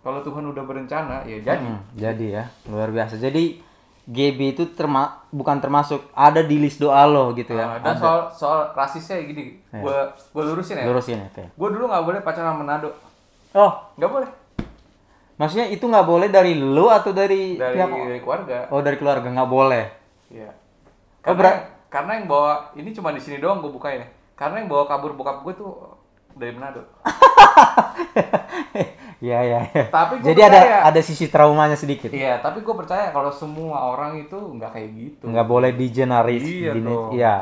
[0.00, 1.60] kalau Tuhan udah berencana, ya jadi.
[1.68, 3.20] Hmm, jadi ya, luar biasa.
[3.20, 3.60] Jadi
[4.02, 7.78] GB itu terma bukan termasuk ada di list doa lo gitu ya.
[7.78, 9.78] dan soal soal rasisnya gini, Iya.
[9.78, 9.98] gue
[10.32, 10.84] gue lurusin ya.
[10.90, 11.44] Lurusin ya, oke.
[11.54, 12.82] Gue dulu nggak boleh pacaran sama
[13.52, 14.28] Oh, nggak boleh
[15.42, 18.58] maksudnya itu nggak boleh dari lo atau dari, dari pihak dari keluarga.
[18.70, 19.84] Oh, dari keluarga nggak boleh.
[20.32, 20.50] Iya.
[20.50, 20.56] Oh,
[21.22, 24.08] Karena, berat- karena yang bawa ini cuma di sini doang gue bukain ya.
[24.32, 25.70] Karena yang bawa kabur bokap gue tuh
[26.34, 26.82] dari Manado.
[29.22, 29.84] Iya, iya, iya.
[29.86, 30.78] Tapi gua Jadi ada percaya.
[30.82, 32.10] ada sisi traumanya sedikit.
[32.10, 35.30] Iya, tapi gue percaya kalau semua orang itu nggak kayak gitu.
[35.30, 36.42] Nggak boleh di generis.
[36.42, 36.74] Iya.
[37.14, 37.34] Iya.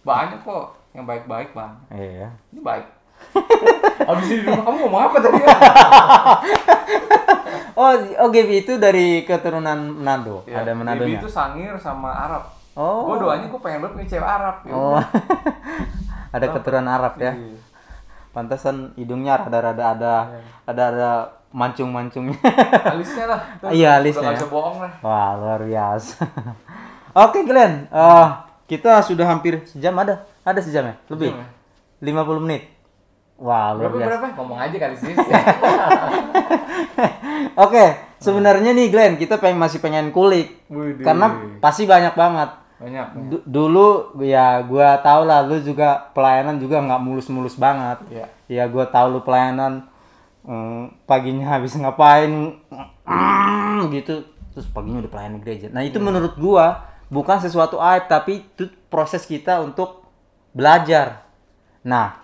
[0.00, 1.72] Banyak kok yang baik-baik bang.
[1.92, 2.32] Iya.
[2.48, 2.86] Ini baik.
[4.02, 5.48] Abis ini di rumah kamu ngomong apa tadi ya?
[7.72, 10.44] Oh, oh GB itu dari keturunan Manado.
[10.44, 11.18] Ya, ada Bibi Manadonya.
[11.18, 12.52] itu sangir sama Arab.
[12.76, 13.08] Oh.
[13.08, 14.56] Gue doanya gue pengen banget punya cewek Arab.
[14.62, 15.00] Ya Oh.
[16.36, 17.32] ada keturunan Arab ya.
[17.32, 17.56] Iya.
[18.30, 20.40] Pantesan hidungnya rada-rada ada Iya.
[20.68, 21.10] ada ada
[21.48, 22.36] mancung-mancungnya.
[22.92, 23.40] Alisnya lah.
[23.56, 24.48] Tuh, Iya, alisnya Udah ya.
[24.48, 24.92] bohong lah.
[25.00, 26.16] Wah, luar biasa.
[27.14, 27.88] Oke, Glenn.
[27.88, 28.26] Eh,
[28.68, 30.28] kita sudah hampir sejam ada?
[30.44, 30.94] Ada sejam ya?
[31.08, 31.32] Lebih?
[31.32, 32.20] Sejam ya?
[32.20, 32.62] 50 menit.
[33.42, 34.06] Wah, Berapa biasa.
[34.06, 34.26] berapa?
[34.38, 35.12] Ngomong aja kali sih.
[37.58, 37.84] Oke,
[38.16, 40.62] sebenarnya nih Glenn, kita pengen masih pengen kulik.
[41.02, 41.26] Karena
[41.58, 42.50] pasti banyak banget.
[42.78, 43.06] Banyak.
[43.10, 43.28] banyak.
[43.30, 43.88] Du- dulu
[44.22, 47.98] ya gua tahu lah lu juga pelayanan juga nggak mulus-mulus banget.
[48.08, 48.26] Iya.
[48.46, 49.86] Ya gua tahu lu pelayanan
[50.42, 52.30] mm, paginya habis ngapain
[52.62, 55.66] mm, gitu terus paginya udah pelayanan gereja.
[55.66, 60.04] Nah, itu menurut gua bukan sesuatu aib tapi itu proses kita untuk
[60.52, 61.24] belajar.
[61.82, 62.20] Nah,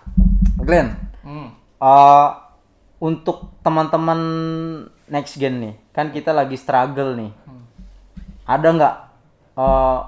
[0.55, 1.51] Glenn, Hmm.
[1.79, 2.29] eh,
[2.99, 4.19] untuk teman-teman
[5.07, 7.31] next gen nih, kan kita lagi struggle nih.
[8.47, 8.95] Ada nggak
[9.59, 9.99] eh,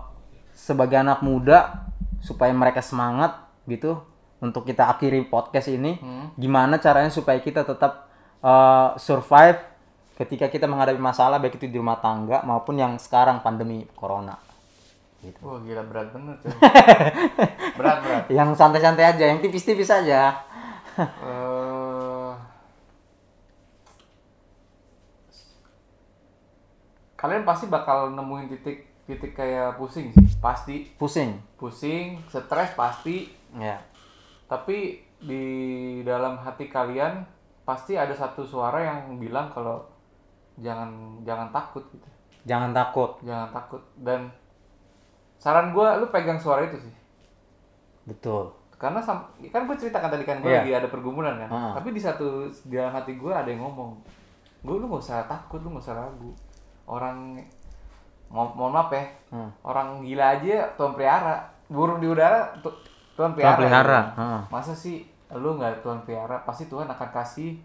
[0.56, 1.88] sebagai anak muda
[2.21, 3.97] supaya mereka semangat gitu
[4.41, 5.97] untuk kita akhiri podcast ini?
[6.38, 8.10] Gimana caranya supaya kita tetap
[8.43, 9.71] eh, survive
[10.21, 14.38] ketika kita menghadapi masalah baik itu di rumah tangga maupun yang sekarang pandemi corona?
[15.21, 15.38] Gitu.
[15.45, 16.50] Wah gila berat bener tuh.
[17.78, 18.24] berat berat.
[18.34, 20.41] Yang santai-santai aja, yang tipis-tipis aja.
[20.91, 22.32] Eh,
[27.15, 31.38] kalian pasti bakal nemuin titik titik kayak pusing sih pasti Pusing.
[31.56, 33.80] pusing stres pasti Ya.
[34.47, 35.43] tapi di
[36.01, 37.23] dalam hati kalian
[37.62, 39.84] pasti ada satu suara yang bilang kalau
[40.58, 40.88] jangan
[41.21, 42.08] jangan takut gitu
[42.41, 43.21] Jangan takut.
[43.21, 44.34] jangan takut dan
[45.38, 46.95] saran gue lu pegang suara itu sih
[48.01, 48.49] Betul.
[48.82, 50.60] Karena sam- kan gue ceritakan tadi kan gue Iya.
[50.60, 51.72] lagi ada pergumulan kan Heeh.
[51.78, 52.28] tapi di satu
[52.65, 53.94] di dalam hati gue ada yang ngomong
[54.60, 56.34] gue lu gak usah takut lu gak usah ragu
[56.84, 57.38] orang
[58.28, 59.54] mo mohon maaf ya Hmm.
[59.62, 62.67] orang gila aja tuan pelihara burung di udara tu
[63.13, 64.17] tuan pelihara, pelihara, gitu.
[64.17, 64.41] heeh.
[64.50, 64.98] masa sih
[65.32, 67.62] lu nggak tuan pelihara pasti Tuhan akan kasih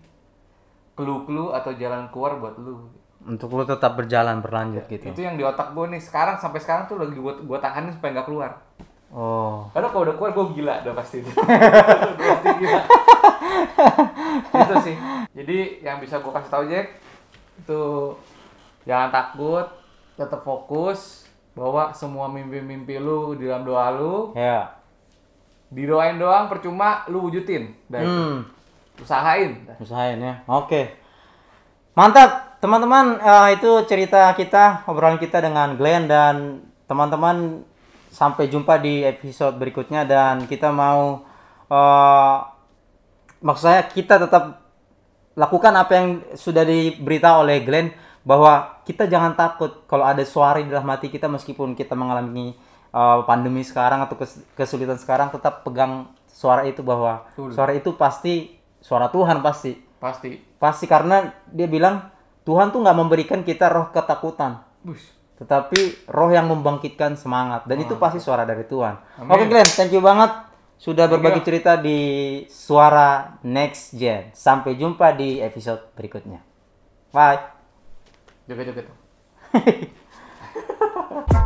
[0.95, 2.87] clue-clue atau jalan keluar buat lu
[3.19, 5.03] Untuk lu tetap berjalan berlanjut gitu.
[5.05, 8.15] itu yang di otak gue nih sekarang sampai sekarang tuh lagi gue gue tahanin supaya
[8.15, 8.51] nggak keluar
[9.09, 9.71] Oh.
[9.71, 11.33] karena kalau udah keluar gue gila udah pasti udah
[12.35, 12.81] pasti gila
[14.57, 14.97] itu sih
[15.33, 16.87] jadi yang bisa gue kasih tahu Jack
[17.57, 17.83] itu
[18.83, 19.67] jangan takut
[20.15, 24.77] tetap fokus bahwa semua mimpi-mimpi lu di dalam doa lu Ya.
[25.69, 28.37] didoain doang percuma lu wujudin dan Hmm.
[28.97, 30.41] usahain Usahain ya.
[30.47, 30.97] Oke.
[31.93, 33.17] Mantap, teman-teman.
[33.17, 37.65] Eh, itu cerita kita, obrolan kita dengan Glenn dan teman-teman.
[38.17, 41.21] Sampai jumpa di episode berikutnya dan kita mau
[41.69, 42.37] eh
[43.45, 44.65] maksud saya kita tetap
[45.37, 47.93] lakukan apa yang sudah diberitahu oleh Glenn
[48.25, 52.57] bahwa kita jangan takut kalau ada suara di dalam hati kita meskipun kita mengalami
[52.97, 57.53] eh, pandemi sekarang atau kes- kesulitan sekarang tetap pegang suara itu bahwa Betul.
[57.53, 59.77] suara itu pasti suara Tuhan pasti.
[60.01, 60.41] Pasti.
[60.57, 62.09] Pasti karena dia bilang
[62.49, 64.65] Tuhan tuh nggak memberikan kita roh ketakutan.
[64.81, 68.97] Bus tetapi roh yang membangkitkan semangat dan itu pasti suara dari Tuhan.
[69.21, 69.31] Amin.
[69.33, 70.33] Oke Glenn, thank you banget
[70.77, 71.99] sudah berbagi cerita di
[72.53, 74.29] Suara Next Gen.
[74.37, 76.45] Sampai jumpa di episode berikutnya.
[77.13, 77.57] Bye.
[78.47, 78.87] joget-joget